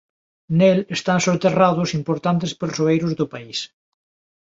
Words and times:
Nel 0.59 0.79
están 0.97 1.19
soterrados 1.27 1.89
importantes 1.99 2.51
persoeiros 2.61 3.11
do 3.19 3.25
país. 3.33 3.59